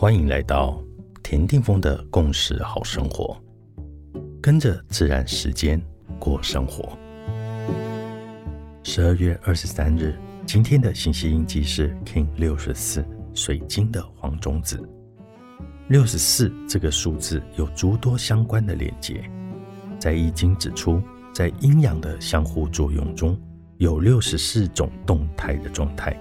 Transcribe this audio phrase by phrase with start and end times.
[0.00, 0.80] 欢迎来到
[1.24, 3.36] 田定峰的共识好生活，
[4.40, 5.82] 跟着自然时间
[6.20, 6.96] 过生活。
[8.84, 10.16] 十二月二十三日，
[10.46, 14.80] 今天的信息印记是 King 六十四，水晶的黄种子。
[15.88, 19.28] 六十四这个数字有诸多相关的连接，
[19.98, 21.02] 在易经指出，
[21.34, 23.36] 在阴阳的相互作用中，
[23.78, 26.16] 有六十四种动态的状态。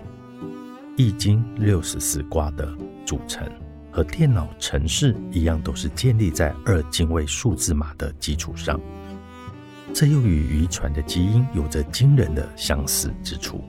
[0.96, 2.75] 易经六十四卦的
[3.05, 3.48] 组成
[3.97, 8.79] 和电脑程式一样，都是建立在二进位数字码的基础上，
[9.91, 13.59] 这又与遗传的基因有着惊人的相似之处。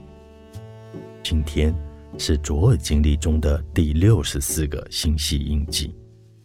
[1.23, 1.73] 今天。
[2.17, 5.95] 是左耳经历中的第六十四个星系印记，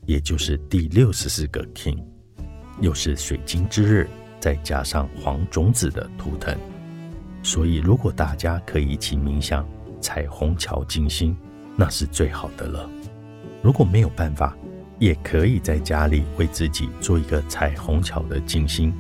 [0.07, 2.05] 也就是第六十四个 King，
[2.81, 6.57] 又是水晶之日，再加上黄种子的图腾，
[7.43, 9.67] 所以如果大家可以一起冥想
[10.01, 11.35] 彩虹桥静心，
[11.77, 12.89] 那是最好的了。
[13.65, 14.55] 如果没有办法，
[14.99, 18.93] 也可以在家里为自己做一个彩虹桥的静心。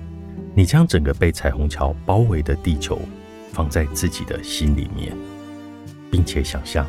[0.54, 2.98] 你将整个被彩虹桥包围的地球
[3.52, 5.14] 放在自己的心里面。
[6.10, 6.86] 并且想象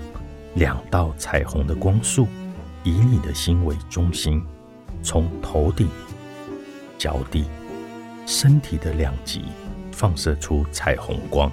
[0.53, 2.27] 两道彩虹的光束，
[2.83, 4.41] 以你的心为中心，
[5.01, 5.89] 从头顶、
[6.97, 7.43] 脚底、
[8.25, 9.41] 身体的两极
[9.91, 11.51] 放射出彩虹光，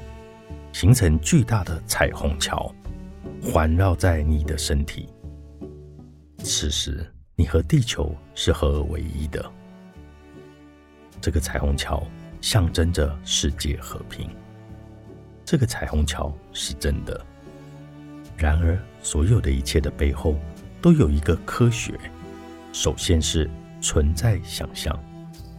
[0.73, 2.73] 形成巨大的彩虹桥，
[3.43, 5.09] 环绕在你的身体。
[6.43, 9.51] 此时，你和地球是合而为一的。
[11.21, 12.03] 这个彩虹桥
[12.41, 14.29] 象征着世界和平。
[15.45, 17.25] 这个彩虹桥是真的。
[18.37, 20.37] 然而，所有的一切的背后
[20.81, 21.99] 都有一个科学。
[22.73, 23.49] 首先是
[23.81, 24.99] 存在想象、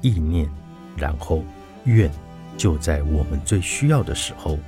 [0.01, 0.49] 意念，
[0.97, 1.43] 然后
[1.85, 2.11] 愿
[2.57, 4.59] 就在我们最需要的时候，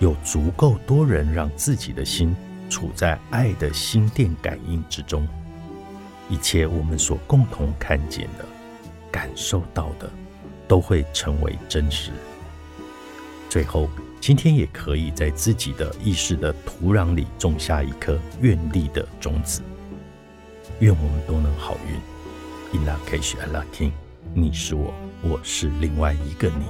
[0.00, 2.34] 有足够多人让自己的心
[2.68, 5.28] 处在爱的心电感应之中。
[6.30, 8.46] 一切我们所共同看见的、
[9.10, 10.08] 感受到的，
[10.66, 12.10] 都会成为真实。
[13.50, 13.90] 最后。
[14.22, 19.62] 今天也可以在自己的意识的土壤里种下一颗愿力的种子。
[20.80, 22.78] 愿我们都能好运。
[22.78, 23.92] In la case, Allah King，
[24.34, 24.92] 你是我，
[25.22, 26.66] 我是另外一个你。